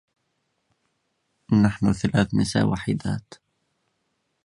[1.63, 3.33] نحن ثلاث نساء وحيدات.